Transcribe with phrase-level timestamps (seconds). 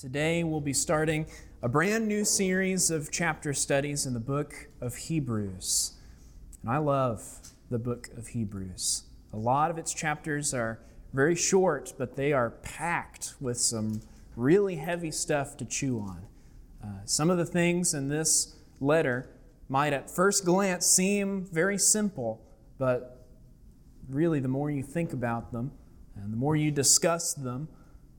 [0.00, 1.26] Today we'll be starting
[1.62, 5.92] a brand new series of chapter studies in the book of Hebrews.
[6.62, 7.22] And I love
[7.68, 9.02] the book of Hebrews.
[9.34, 10.80] A lot of its chapters are
[11.12, 14.00] very short, but they are packed with some
[14.36, 16.22] really heavy stuff to chew on.
[16.82, 19.28] Uh, some of the things in this letter
[19.68, 22.40] might at first glance seem very simple,
[22.78, 23.26] but
[24.08, 25.72] really the more you think about them
[26.16, 27.68] and the more you discuss them,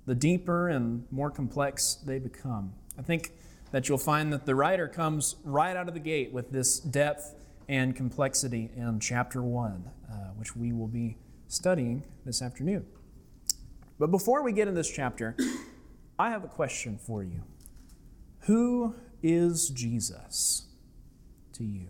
[0.05, 2.73] the deeper and more complex they become.
[2.97, 3.31] I think
[3.71, 7.35] that you'll find that the writer comes right out of the gate with this depth
[7.69, 12.85] and complexity in chapter 1, uh, which we will be studying this afternoon.
[13.97, 15.35] But before we get in this chapter,
[16.19, 17.43] I have a question for you.
[18.41, 20.67] Who is Jesus
[21.53, 21.87] to you?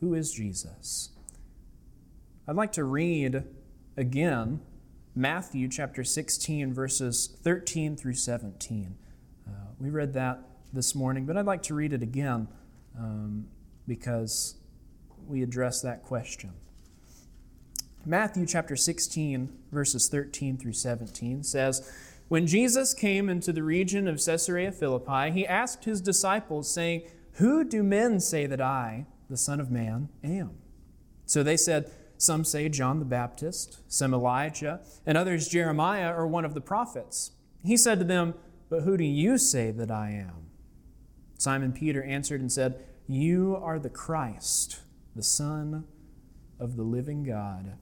[0.00, 1.10] Who is Jesus?
[2.48, 3.44] I'd like to read
[3.96, 4.60] again
[5.14, 8.94] Matthew chapter 16, verses 13 through 17.
[9.46, 10.40] Uh, we read that
[10.72, 12.46] this morning, but I'd like to read it again
[12.96, 13.46] um,
[13.88, 14.54] because
[15.26, 16.52] we address that question.
[18.06, 21.92] Matthew chapter 16, verses 13 through 17 says,
[22.28, 27.02] When Jesus came into the region of Caesarea Philippi, he asked his disciples, saying,
[27.34, 30.52] Who do men say that I, the Son of Man, am?
[31.26, 31.90] So they said,
[32.20, 37.32] some say John the Baptist, some Elijah, and others Jeremiah or one of the prophets.
[37.64, 38.34] He said to them,
[38.68, 40.50] But who do you say that I am?
[41.38, 44.80] Simon Peter answered and said, You are the Christ,
[45.16, 45.84] the Son
[46.58, 47.78] of the living God.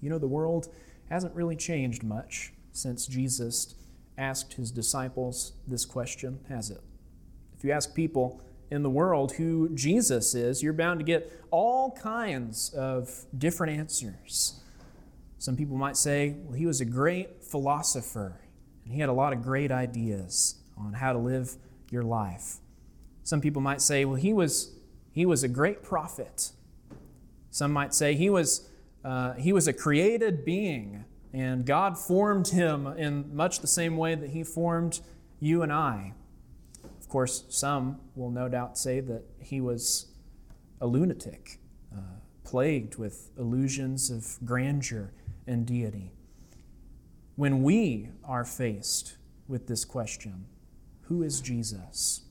[0.00, 0.68] You know, the world
[1.10, 3.74] hasn't really changed much since Jesus
[4.16, 6.80] asked his disciples this question, has it?
[7.58, 11.92] If you ask people, in the world who Jesus is, you're bound to get all
[11.92, 14.60] kinds of different answers.
[15.38, 18.40] Some people might say, well, he was a great philosopher,
[18.84, 21.56] and he had a lot of great ideas on how to live
[21.90, 22.56] your life.
[23.22, 24.74] Some people might say, well, he was,
[25.12, 26.52] he was a great prophet.
[27.50, 28.68] Some might say he was,
[29.04, 34.14] uh, he was a created being, and God formed him in much the same way
[34.14, 35.00] that he formed
[35.40, 36.14] you and I
[37.14, 40.06] course, some will no doubt say that he was
[40.80, 41.60] a lunatic,
[41.96, 42.00] uh,
[42.42, 45.12] plagued with illusions of grandeur
[45.46, 46.10] and deity.
[47.36, 49.16] When we are faced
[49.46, 50.46] with this question,
[51.02, 52.22] who is Jesus?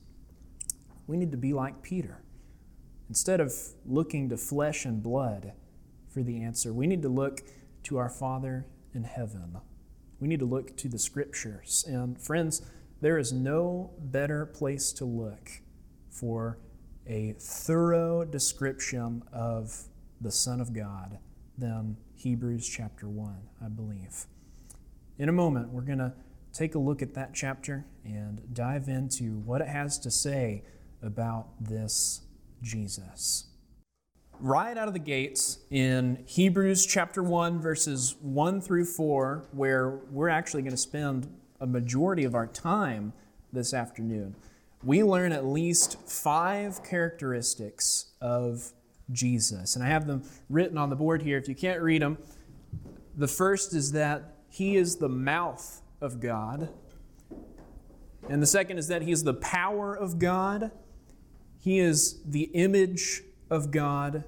[1.06, 2.22] We need to be like Peter.
[3.08, 3.54] Instead of
[3.86, 5.52] looking to flesh and blood
[6.10, 7.40] for the answer, we need to look
[7.84, 9.56] to our Father in heaven.
[10.20, 11.86] We need to look to the scriptures.
[11.88, 12.60] And friends,
[13.04, 15.50] there is no better place to look
[16.08, 16.58] for
[17.06, 19.78] a thorough description of
[20.22, 21.18] the Son of God
[21.58, 24.24] than Hebrews chapter 1, I believe.
[25.18, 26.14] In a moment, we're going to
[26.54, 30.62] take a look at that chapter and dive into what it has to say
[31.02, 32.22] about this
[32.62, 33.48] Jesus.
[34.40, 40.30] Right out of the gates in Hebrews chapter 1, verses 1 through 4, where we're
[40.30, 41.28] actually going to spend
[41.64, 43.14] a majority of our time
[43.50, 44.36] this afternoon,
[44.82, 48.70] we learn at least five characteristics of
[49.10, 49.74] Jesus.
[49.74, 51.38] And I have them written on the board here.
[51.38, 52.18] If you can't read them,
[53.16, 56.68] the first is that he is the mouth of God.
[58.28, 60.70] And the second is that he is the power of God.
[61.60, 64.24] He is the image of God.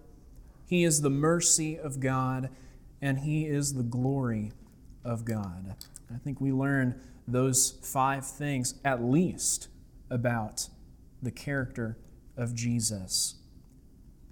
[0.66, 2.48] He is the mercy of God.
[3.02, 4.52] And he is the glory
[5.04, 5.76] of God.
[6.14, 9.68] I think we learn those five things at least
[10.10, 10.68] about
[11.22, 11.98] the character
[12.36, 13.36] of Jesus.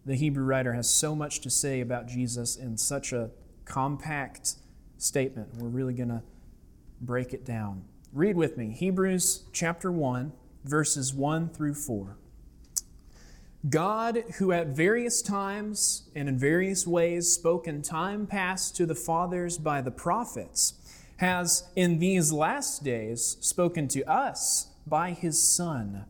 [0.07, 3.31] The Hebrew writer has so much to say about Jesus in such a
[3.65, 4.57] compact
[4.99, 5.57] statement.
[5.57, 6.23] We're really going to
[7.01, 7.85] break it down.
[8.12, 10.33] Read with me Hebrews chapter 1,
[10.65, 12.17] verses 1 through 4.
[13.69, 18.95] God, who at various times and in various ways spoke in time past to the
[18.95, 20.75] fathers by the prophets,
[21.19, 26.05] has in these last days spoken to us by his Son,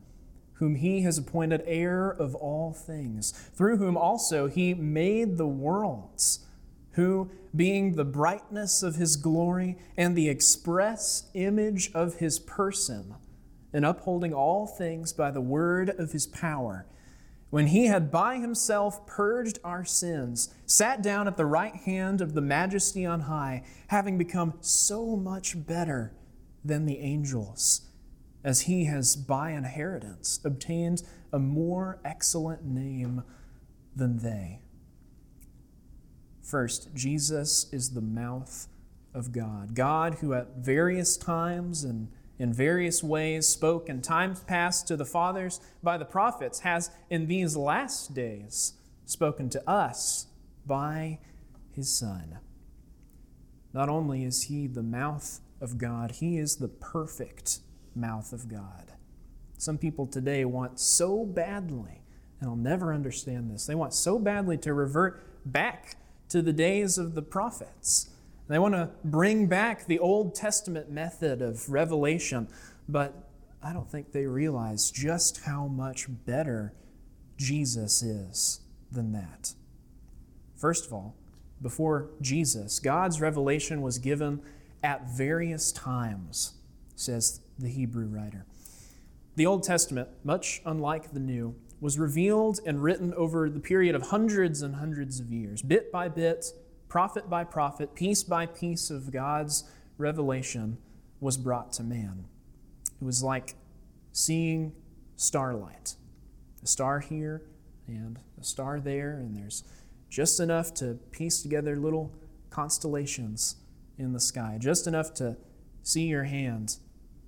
[0.54, 6.46] whom he has appointed heir of all things, through whom also he made the worlds,
[6.92, 13.14] who, being the brightness of his glory and the express image of his person,
[13.72, 16.86] and upholding all things by the word of his power,
[17.54, 22.34] when he had by himself purged our sins, sat down at the right hand of
[22.34, 26.12] the majesty on high, having become so much better
[26.64, 27.82] than the angels,
[28.42, 33.22] as he has by inheritance obtained a more excellent name
[33.94, 34.60] than they.
[36.42, 38.66] First, Jesus is the mouth
[39.14, 39.76] of God.
[39.76, 42.08] God, who at various times and
[42.38, 47.26] in various ways spoke in times past to the fathers by the prophets, has in
[47.26, 50.26] these last days spoken to us
[50.66, 51.18] by
[51.72, 52.38] his Son.
[53.72, 57.60] Not only is he the mouth of God, he is the perfect
[57.94, 58.92] mouth of God.
[59.58, 62.02] Some people today want so badly,
[62.40, 65.96] and I'll never understand this, they want so badly to revert back
[66.28, 68.10] to the days of the prophets.
[68.48, 72.48] They want to bring back the Old Testament method of revelation,
[72.88, 73.14] but
[73.62, 76.74] I don't think they realize just how much better
[77.38, 78.60] Jesus is
[78.92, 79.54] than that.
[80.56, 81.16] First of all,
[81.62, 84.42] before Jesus, God's revelation was given
[84.82, 86.54] at various times,
[86.94, 88.44] says the Hebrew writer.
[89.36, 94.08] The Old Testament, much unlike the New, was revealed and written over the period of
[94.08, 96.52] hundreds and hundreds of years, bit by bit,
[96.94, 99.64] prophet by prophet, piece by piece of God's
[99.98, 100.78] revelation
[101.18, 102.24] was brought to man.
[103.00, 103.56] It was like
[104.12, 104.72] seeing
[105.16, 105.96] starlight.
[106.62, 107.42] A star here
[107.88, 109.64] and a star there, and there's
[110.08, 112.14] just enough to piece together little
[112.50, 113.56] constellations
[113.98, 115.36] in the sky, just enough to
[115.82, 116.76] see your hand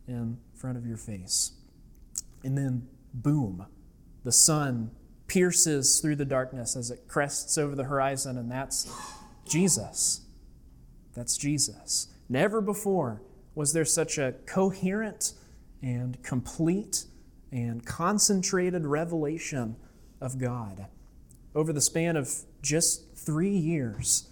[0.06, 1.50] in front of your face.
[2.44, 3.66] And then, boom,
[4.22, 4.92] the sun
[5.26, 8.88] pierces through the darkness as it crests over the horizon, and that's
[9.46, 10.22] Jesus.
[11.14, 12.08] That's Jesus.
[12.28, 13.22] Never before
[13.54, 15.32] was there such a coherent
[15.82, 17.06] and complete
[17.50, 19.76] and concentrated revelation
[20.20, 20.86] of God.
[21.54, 24.28] Over the span of just three years,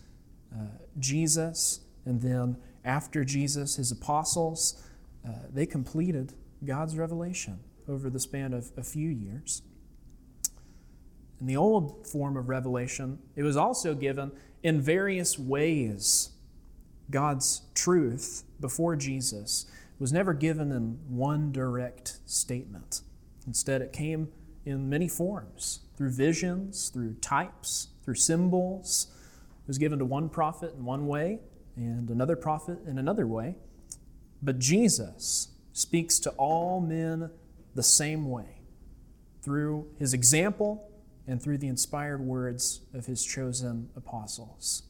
[0.54, 0.66] uh,
[0.98, 4.82] Jesus, and then after Jesus, his apostles,
[5.26, 6.34] uh, they completed
[6.64, 9.62] God's revelation over the span of a few years.
[11.44, 14.32] In the old form of revelation, it was also given
[14.62, 16.30] in various ways.
[17.10, 19.66] God's truth before Jesus
[19.98, 23.02] was never given in one direct statement.
[23.46, 24.28] Instead, it came
[24.64, 29.08] in many forms through visions, through types, through symbols.
[29.64, 31.40] It was given to one prophet in one way
[31.76, 33.56] and another prophet in another way.
[34.42, 37.28] But Jesus speaks to all men
[37.74, 38.62] the same way
[39.42, 40.90] through his example
[41.26, 44.82] and through the inspired words of his chosen apostles.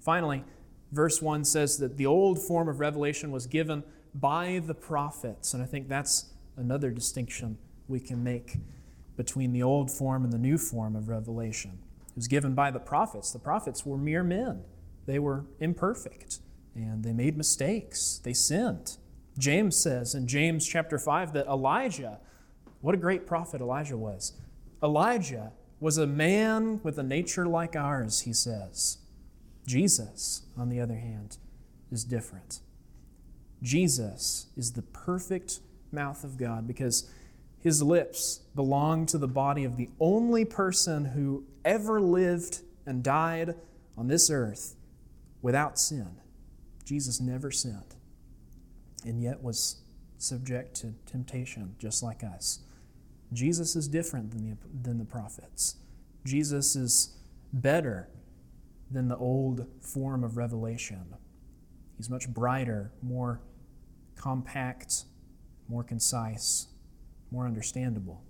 [0.00, 0.44] Finally,
[0.92, 3.82] verse 1 says that the old form of revelation was given
[4.14, 7.58] by the prophets, and I think that's another distinction
[7.88, 8.56] we can make
[9.16, 11.78] between the old form and the new form of revelation.
[12.08, 13.32] It was given by the prophets.
[13.32, 14.64] The prophets were mere men,
[15.06, 16.40] they were imperfect,
[16.74, 18.96] and they made mistakes, they sinned.
[19.38, 22.20] James says in James chapter 5 that Elijah,
[22.80, 24.32] what a great prophet Elijah was.
[24.84, 28.98] Elijah was a man with a nature like ours, he says.
[29.66, 31.38] Jesus, on the other hand,
[31.90, 32.60] is different.
[33.62, 35.60] Jesus is the perfect
[35.90, 37.10] mouth of God because
[37.60, 43.54] his lips belong to the body of the only person who ever lived and died
[43.96, 44.76] on this earth
[45.40, 46.20] without sin.
[46.84, 47.94] Jesus never sinned
[49.06, 49.82] and yet was
[50.18, 52.60] subject to temptation just like us.
[53.32, 55.76] Jesus is different than the, than the prophets.
[56.24, 57.16] Jesus is
[57.52, 58.08] better
[58.90, 61.04] than the old form of revelation.
[61.96, 63.40] He's much brighter, more
[64.16, 65.04] compact,
[65.68, 66.68] more concise,
[67.30, 68.22] more understandable.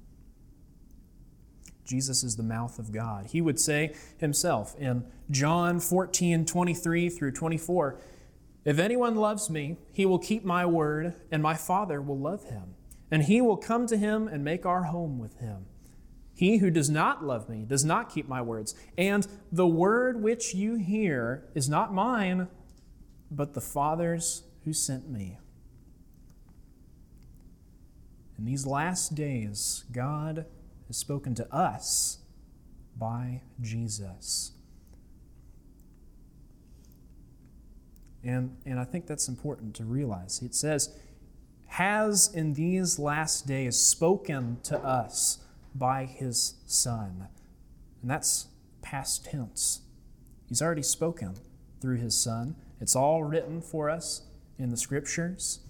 [1.84, 3.26] Jesus is the mouth of God.
[3.26, 8.00] He would say himself in John 14, 23 through 24,
[8.64, 12.74] If anyone loves me, he will keep my word, and my Father will love him
[13.10, 15.66] and he will come to him and make our home with him.
[16.34, 20.54] He who does not love me does not keep my words, and the word which
[20.54, 22.48] you hear is not mine,
[23.30, 25.38] but the Father's who sent me.
[28.36, 30.46] In these last days, God
[30.88, 32.18] has spoken to us
[32.96, 34.52] by Jesus.
[38.24, 40.40] And, and I think that's important to realize.
[40.42, 40.96] It says,
[41.66, 45.38] has in these last days spoken to us
[45.74, 47.28] by his Son.
[48.00, 48.48] And that's
[48.82, 49.80] past tense.
[50.48, 51.34] He's already spoken
[51.80, 52.54] through his Son.
[52.80, 54.22] It's all written for us
[54.58, 55.60] in the scriptures,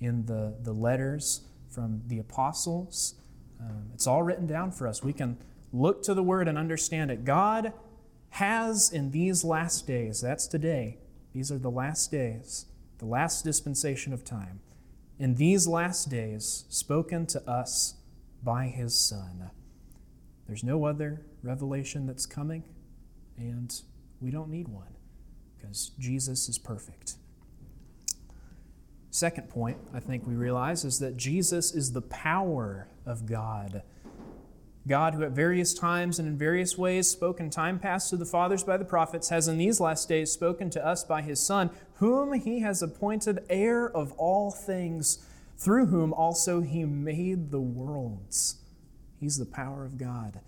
[0.00, 3.14] in the, the letters from the apostles.
[3.60, 5.02] Um, it's all written down for us.
[5.02, 5.38] We can
[5.72, 7.24] look to the word and understand it.
[7.24, 7.72] God
[8.30, 10.98] has in these last days, that's today,
[11.32, 12.66] these are the last days,
[12.98, 14.60] the last dispensation of time
[15.18, 17.94] in these last days spoken to us
[18.42, 19.50] by his Son.
[20.46, 22.64] There's no other revelation that's coming,
[23.36, 23.74] and
[24.20, 24.94] we don't need one
[25.56, 27.14] because Jesus is perfect.
[29.10, 33.82] Second point, I think we realize, is that Jesus is the power of God.
[34.86, 38.24] God, who at various times and in various ways spoke in time past to the
[38.24, 41.70] fathers by the prophets, has in these last days spoken to us by his Son,
[41.94, 45.26] whom he has appointed heir of all things,
[45.56, 48.62] through whom also he made the worlds.
[49.18, 50.40] He's the power of God.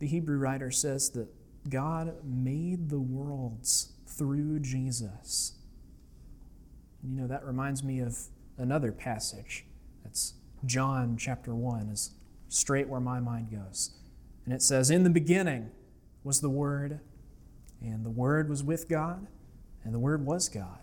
[0.00, 1.28] The Hebrew writer says that
[1.70, 5.52] God made the worlds through Jesus.
[7.02, 8.18] You know, that reminds me of
[8.58, 9.64] another passage.
[10.02, 10.34] That's
[10.66, 12.10] John chapter 1, is
[12.54, 13.90] straight where my mind goes.
[14.44, 15.70] And it says, In the beginning
[16.22, 17.00] was the Word,
[17.80, 19.26] and the Word was with God,
[19.82, 20.78] and the Word was God.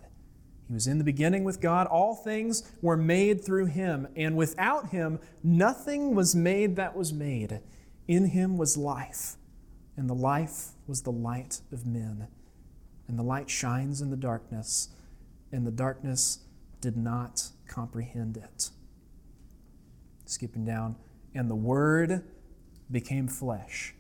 [0.68, 1.88] He was in the beginning with God.
[1.88, 7.60] All things were made through him, and without him, nothing was made that was made.
[8.08, 9.36] In him was life,
[9.98, 12.28] and the life was the light of men.
[13.08, 14.90] And the light shines in the darkness,
[15.52, 16.40] and the darkness
[16.80, 18.70] did not comprehend it.
[20.26, 20.96] Skipping down,
[21.34, 22.24] and the Word
[22.92, 23.94] became flesh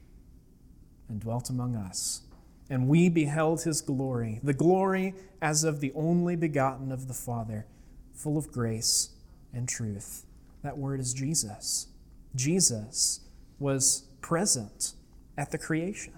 [1.07, 2.21] and dwelt among us.
[2.69, 7.65] And we beheld his glory, the glory as of the only begotten of the Father,
[8.13, 9.09] full of grace
[9.53, 10.25] and truth.
[10.63, 11.87] That word is Jesus.
[12.35, 13.21] Jesus
[13.59, 14.93] was present
[15.37, 16.13] at the creation.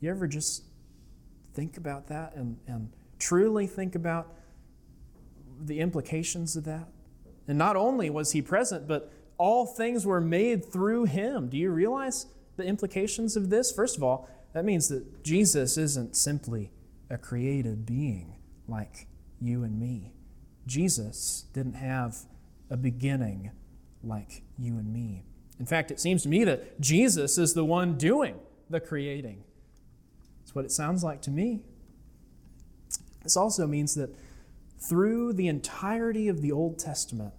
[0.00, 0.64] You ever just
[1.52, 4.32] think about that and, and truly think about
[5.60, 6.88] the implications of that?
[7.46, 11.48] And not only was he present, but all things were made through him.
[11.48, 12.26] Do you realize
[12.58, 13.72] the implications of this?
[13.72, 16.70] First of all, that means that Jesus isn't simply
[17.08, 18.36] a created being
[18.68, 19.06] like
[19.40, 20.12] you and me.
[20.66, 22.18] Jesus didn't have
[22.68, 23.50] a beginning
[24.04, 25.24] like you and me.
[25.58, 28.34] In fact, it seems to me that Jesus is the one doing
[28.68, 29.42] the creating.
[30.40, 31.62] That's what it sounds like to me.
[33.22, 34.14] This also means that
[34.78, 37.32] through the entirety of the Old Testament,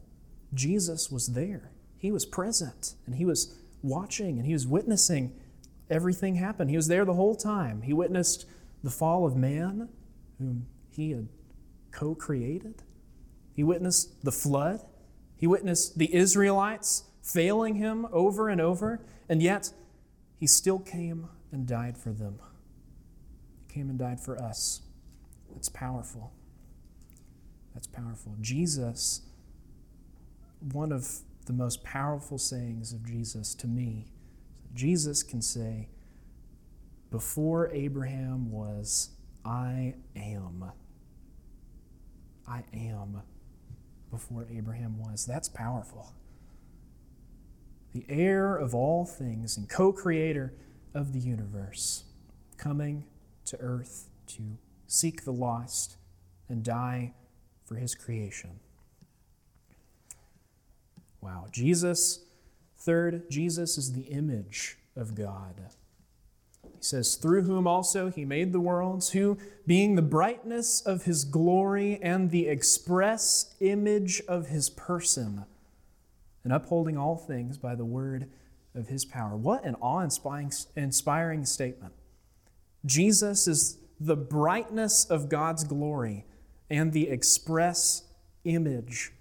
[0.52, 1.70] Jesus was there.
[2.02, 3.54] He was present and he was
[3.84, 5.40] watching and he was witnessing
[5.88, 6.68] everything happen.
[6.68, 7.84] He was there the whole time.
[7.84, 8.48] He witnessed
[8.84, 9.88] the fall of man,
[10.40, 11.28] whom he had
[11.92, 12.82] co created.
[13.54, 14.82] He witnessed the flood.
[15.38, 19.72] He witnessed the Israelites failing him over and over, and yet
[20.40, 22.40] he still came and died for them.
[23.68, 24.82] He came and died for us.
[25.54, 26.34] That's powerful.
[27.76, 28.36] That's powerful.
[28.42, 29.22] Jesus,
[30.72, 31.20] one of
[31.52, 34.06] the most powerful sayings of Jesus to me,
[34.74, 35.90] Jesus can say,
[37.10, 39.10] Before Abraham was,
[39.44, 40.72] I am.
[42.48, 43.22] I am
[44.10, 45.26] before Abraham was.
[45.26, 46.14] That's powerful.
[47.92, 50.54] The heir of all things and co creator
[50.94, 52.06] of the universe,
[52.56, 53.04] coming
[53.44, 55.98] to earth to seek the lost
[56.48, 57.14] and die
[57.66, 58.62] for his creation.
[61.22, 61.48] Wow.
[61.52, 62.26] Jesus,
[62.78, 65.70] third, Jesus is the image of God.
[66.64, 69.38] He says, Through whom also he made the worlds, who,
[69.68, 75.46] being the brightness of his glory and the express image of his person,
[76.44, 78.30] and upholding all things by the word
[78.74, 79.36] of his power.
[79.36, 81.94] What an awe inspiring statement.
[82.86, 86.26] Jesus is the brightness of God's glory
[86.70, 88.04] and the express
[88.44, 89.12] image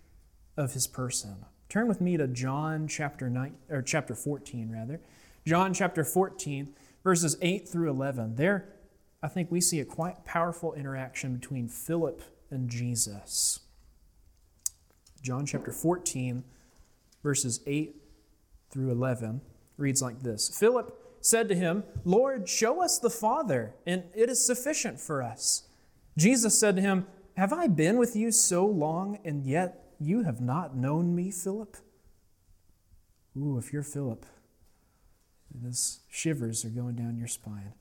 [0.57, 1.45] of his person.
[1.71, 5.01] Turn with me to John chapter 9 or chapter 14 rather.
[5.47, 6.75] John chapter 14
[7.05, 8.35] verses 8 through 11.
[8.35, 8.69] There,
[9.23, 13.61] I think we see a quite powerful interaction between Philip and Jesus.
[15.23, 16.43] John chapter 14,
[17.23, 17.95] verses 8
[18.71, 19.41] through 11
[19.77, 24.45] reads like this Philip said to him, Lord, show us the Father, and it is
[24.45, 25.69] sufficient for us.
[26.17, 30.41] Jesus said to him, Have I been with you so long, and yet you have
[30.41, 31.77] not known me, Philip?
[33.37, 34.27] Ooh, if you're Philip,
[35.55, 37.75] those shivers are going down your spine.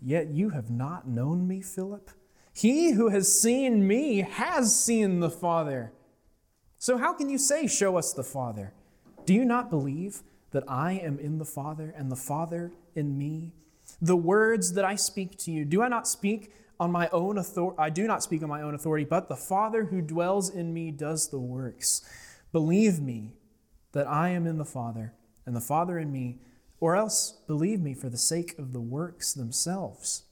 [0.00, 2.10] Yet you have not known me, Philip?
[2.52, 5.92] He who has seen me has seen the Father.
[6.78, 8.72] So how can you say, Show us the Father?
[9.24, 13.52] Do you not believe that I am in the Father and the Father in me?
[14.00, 17.78] The words that I speak to you, do I not speak on my own authority?
[17.78, 20.90] I do not speak on my own authority, but the Father who dwells in me
[20.90, 22.02] does the works.
[22.50, 23.34] Believe me
[23.92, 25.14] that I am in the Father
[25.46, 26.40] and the Father in me,
[26.80, 30.24] or else believe me for the sake of the works themselves.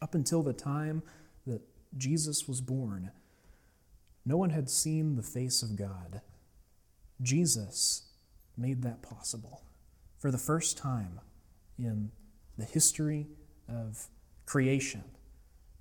[0.00, 1.02] Up until the time
[1.48, 1.62] that
[1.96, 3.10] Jesus was born,
[4.24, 6.20] no one had seen the face of God.
[7.20, 8.12] Jesus
[8.56, 9.64] made that possible
[10.16, 11.18] for the first time
[11.76, 12.12] in
[12.56, 13.26] the history
[13.68, 14.06] of
[14.46, 15.02] creation.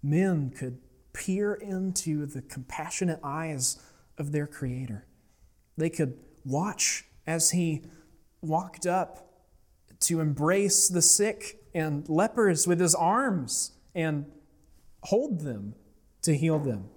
[0.03, 0.79] Men could
[1.13, 3.81] peer into the compassionate eyes
[4.17, 5.05] of their Creator.
[5.77, 7.83] They could watch as He
[8.41, 9.29] walked up
[10.01, 14.25] to embrace the sick and lepers with His arms and
[15.03, 15.75] hold them
[16.24, 16.89] to heal them.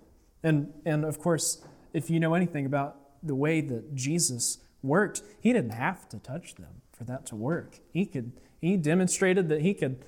[0.43, 5.53] And, and of course, if you know anything about the way that Jesus worked, He
[5.53, 7.81] didn't have to touch them for that to work.
[7.93, 10.03] He could he demonstrated that he could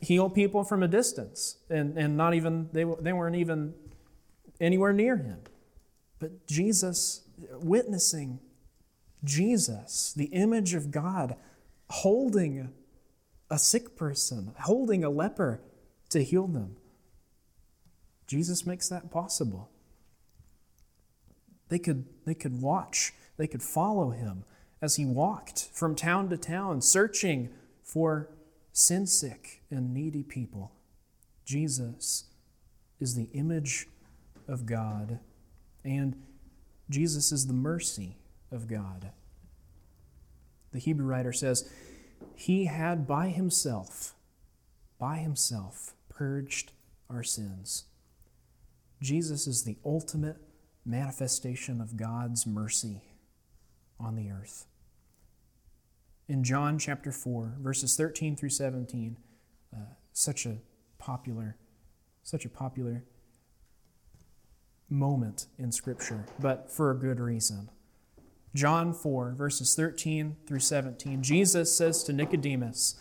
[0.00, 3.74] heal people from a distance and, and not even they, they weren't even
[4.60, 5.40] anywhere near him.
[6.18, 8.40] But Jesus witnessing
[9.24, 11.36] Jesus, the image of God,
[11.90, 12.72] holding
[13.50, 15.60] a sick person, holding a leper
[16.10, 16.76] to heal them.
[18.26, 19.70] Jesus makes that possible.
[21.68, 24.44] They could, they could watch, they could follow him
[24.80, 27.50] as he walked from town to town, searching
[27.82, 28.28] for
[28.78, 30.70] sin sick and needy people.
[31.44, 32.24] Jesus
[33.00, 33.88] is the image
[34.46, 35.18] of God,
[35.84, 36.14] and
[36.88, 38.16] Jesus is the mercy
[38.52, 39.10] of God.
[40.72, 41.68] The Hebrew writer says,
[42.36, 44.14] He had by Himself,
[44.98, 46.70] by Himself, purged
[47.10, 47.84] our sins.
[49.02, 50.36] Jesus is the ultimate
[50.84, 53.02] manifestation of God's mercy
[53.98, 54.66] on the earth.
[56.28, 59.16] In John chapter 4, verses 13 through 17,
[59.72, 59.78] uh,
[60.12, 60.58] such a
[60.98, 61.56] popular,
[62.22, 63.04] such a popular
[64.90, 67.70] moment in Scripture, but for a good reason.
[68.54, 73.00] John 4, verses 13 through 17, Jesus says to Nicodemus,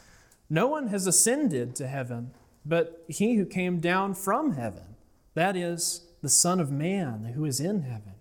[0.49, 2.31] No one has ascended to heaven,
[2.65, 4.95] but he who came down from heaven,
[5.33, 8.13] that is, the Son of Man who is in heaven.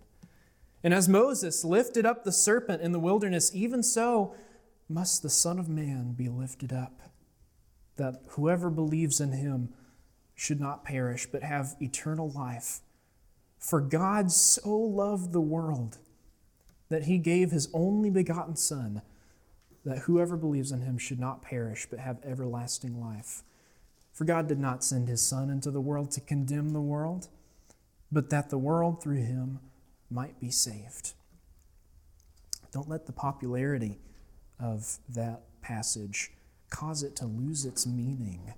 [0.82, 4.34] And as Moses lifted up the serpent in the wilderness, even so
[4.88, 7.00] must the Son of Man be lifted up,
[7.96, 9.70] that whoever believes in him
[10.34, 12.80] should not perish, but have eternal life.
[13.58, 15.98] For God so loved the world
[16.88, 19.02] that he gave his only begotten Son,
[19.84, 23.42] that whoever believes in him should not perish, but have everlasting life.
[24.12, 27.28] For God did not send his Son into the world to condemn the world,
[28.12, 29.58] but that the world through him
[30.10, 31.14] might be saved.
[32.72, 33.98] Don't let the popularity
[34.60, 36.32] of that passage
[36.70, 38.54] cause it to lose its meaning.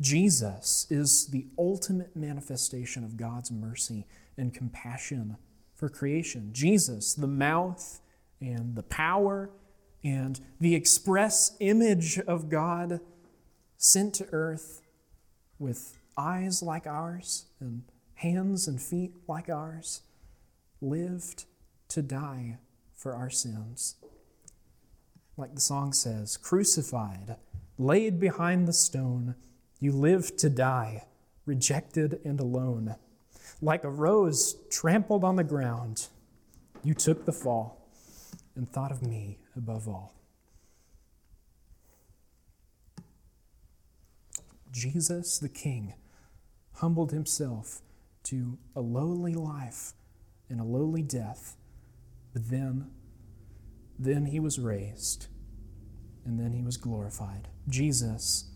[0.00, 5.36] Jesus is the ultimate manifestation of God's mercy and compassion
[5.74, 6.50] for creation.
[6.52, 8.00] Jesus, the mouth
[8.40, 9.50] and the power
[10.04, 13.00] and the express image of God
[13.76, 14.82] sent to earth
[15.58, 17.82] with eyes like ours and
[18.14, 20.02] hands and feet like ours,
[20.80, 21.44] lived
[21.88, 22.58] to die
[22.94, 23.96] for our sins.
[25.36, 27.36] Like the song says, crucified,
[27.78, 29.34] laid behind the stone,
[29.80, 31.04] you lived to die,
[31.44, 32.96] rejected and alone.
[33.60, 36.08] Like a rose trampled on the ground,
[36.82, 37.86] you took the fall
[38.54, 40.14] and thought of me above all.
[44.72, 45.94] Jesus the King
[46.74, 47.80] humbled himself
[48.24, 49.92] to a lowly life
[50.48, 51.56] and a lowly death,
[52.32, 52.90] but then,
[53.98, 55.26] then he was raised,
[56.24, 57.48] and then he was glorified.
[57.68, 58.50] Jesus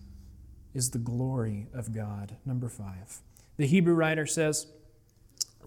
[0.74, 2.36] is the glory of God.
[2.44, 3.20] Number five.
[3.56, 4.66] The Hebrew writer says,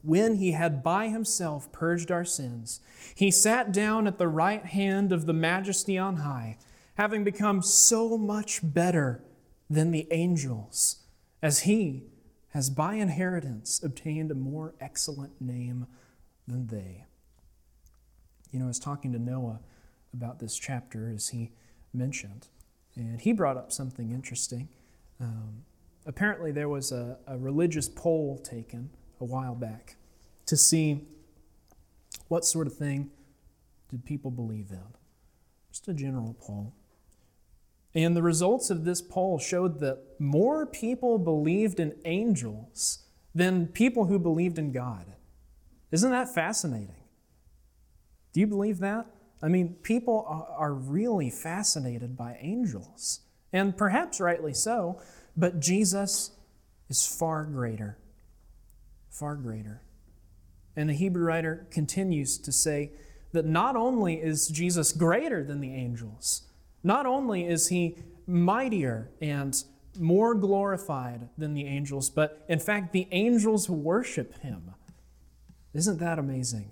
[0.02, 2.82] when he had by himself purged our sins,
[3.16, 6.58] he sat down at the right hand of the majesty on high,
[6.96, 9.24] having become so much better
[9.70, 11.04] than the angels,
[11.42, 12.04] as he
[12.50, 15.88] has by inheritance obtained a more excellent name
[16.48, 17.06] than they.
[18.54, 19.60] You know, I was talking to Noah
[20.14, 21.52] about this chapter as he
[21.92, 22.48] mentioned,
[22.96, 24.70] and he brought up something interesting.
[25.20, 25.64] Um,
[26.06, 29.96] apparently, there was a, a religious poll taken a while back
[30.46, 31.08] to see
[32.28, 33.10] what sort of thing
[33.90, 34.84] did people believe in.
[35.72, 36.76] Just a general poll.
[37.96, 43.00] And the results of this poll showed that more people believed in angels
[43.34, 45.06] than people who believed in God.
[45.92, 47.03] Isn't that fascinating?
[48.34, 49.06] Do you believe that?
[49.42, 50.26] I mean, people
[50.58, 55.02] are really fascinated by angels, and perhaps rightly so,
[55.36, 56.32] but Jesus
[56.90, 57.98] is far greater.
[59.10, 59.82] Far greater.
[60.76, 62.92] And the Hebrew writer continues to say
[63.32, 66.44] that not only is Jesus greater than the angels,
[66.84, 69.64] not only is he mightier and
[70.00, 74.74] more glorified than the angels, but in fact, the angels worship him.
[75.74, 76.72] Isn't that amazing?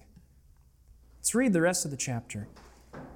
[1.21, 2.47] Let's read the rest of the chapter.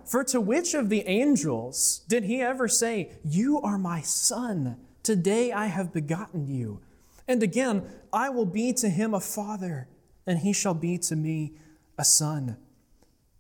[0.06, 5.52] For to which of the angels did he ever say, You are my son, today
[5.52, 6.82] I have begotten you?
[7.28, 7.82] And again,
[8.14, 9.88] I will be to him a father,
[10.28, 11.54] and he shall be to me
[11.98, 12.58] a son.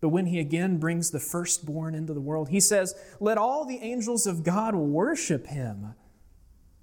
[0.01, 3.77] But when he again brings the firstborn into the world, he says, Let all the
[3.83, 5.93] angels of God worship him.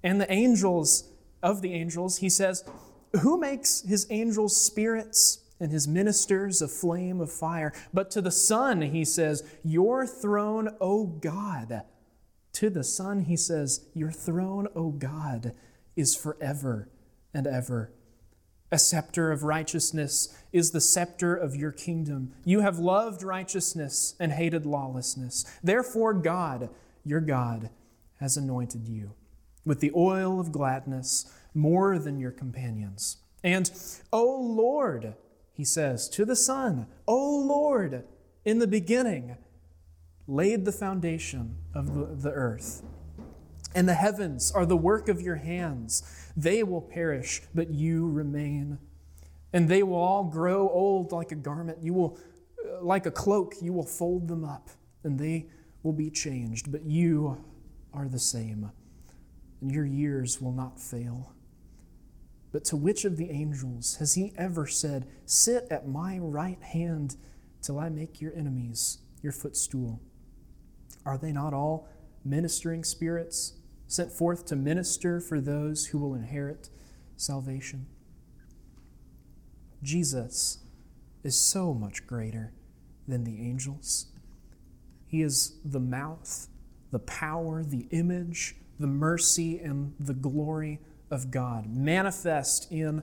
[0.05, 1.11] And the angels
[1.43, 2.63] of the angels, he says,
[3.23, 7.73] Who makes his angels spirits and his ministers a flame of fire?
[7.95, 11.83] But to the Son, he says, Your throne, O God.
[12.55, 15.55] To the Son, he says, Your throne, O God,
[15.97, 16.89] is forever
[17.33, 17.93] and ever.
[18.71, 22.33] A scepter of righteousness is the scepter of your kingdom.
[22.45, 25.45] You have loved righteousness and hated lawlessness.
[25.63, 26.71] Therefore, God,
[27.05, 27.69] your God,
[28.19, 29.13] has anointed you
[29.65, 33.19] with the oil of gladness more than your companions.
[33.45, 33.71] And,
[34.13, 35.15] O Lord,
[35.63, 38.03] he says to the Son, O Lord,
[38.45, 39.37] in the beginning
[40.27, 42.83] laid the foundation of the earth.
[43.73, 46.03] And the heavens are the work of your hands.
[46.37, 48.79] They will perish, but you remain.
[49.53, 51.79] And they will all grow old like a garment.
[51.81, 52.19] You will,
[52.67, 54.69] uh, like a cloak, you will fold them up,
[55.05, 55.47] and they
[55.85, 56.73] will be changed.
[56.73, 57.41] But you
[57.95, 58.73] are the same,
[59.61, 61.33] and your years will not fail.
[62.53, 67.17] But to which of the angels has he ever said, Sit at my right hand
[67.63, 70.01] till I make your enemies your footstool?
[71.07, 71.89] Are they not all
[72.25, 73.55] ministering spirits?
[73.93, 76.71] sent forth to minister for those who will inherit
[77.15, 77.87] salvation.
[79.83, 80.61] Jesus
[81.23, 82.55] is so much greater
[83.07, 84.07] than the angels.
[85.07, 86.49] He is the mouth,
[86.91, 90.81] the power, the image, the mercy, and the glory
[91.13, 93.03] of God, manifest in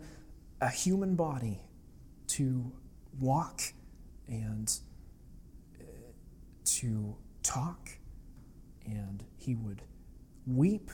[0.60, 1.62] a human body
[2.28, 2.72] to
[3.20, 3.62] walk
[4.28, 4.80] and
[5.80, 5.84] uh,
[6.66, 7.92] to talk,
[8.84, 9.84] and he would
[10.48, 10.90] weep,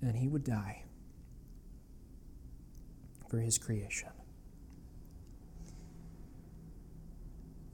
[0.00, 0.84] and he would die
[3.28, 4.10] for his creation.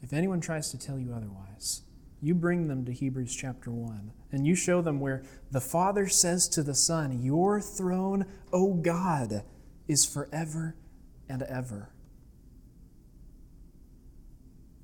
[0.03, 1.83] If anyone tries to tell you otherwise,
[2.21, 6.49] you bring them to Hebrews chapter 1, and you show them where the Father says
[6.51, 9.43] to the Son, Your throne, O God,
[9.87, 10.75] is forever
[11.29, 11.91] and ever.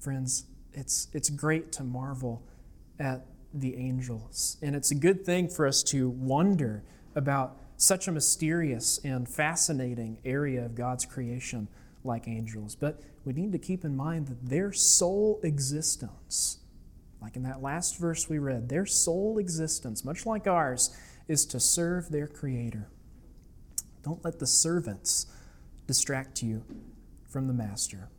[0.01, 2.42] Friends, it's, it's great to marvel
[2.99, 4.59] at the angels.
[4.61, 6.83] And it's a good thing for us to wonder
[7.14, 11.68] about such a mysterious and fascinating area of God's creation
[12.03, 12.75] like angels.
[12.75, 16.59] But we need to keep in mind that their sole existence,
[17.24, 20.94] like in that last verse we read, their sole existence, much like ours,
[21.26, 22.87] is to serve their Creator.
[24.02, 25.26] Don't let the servants
[25.87, 26.62] distract you
[27.26, 28.10] from the Master.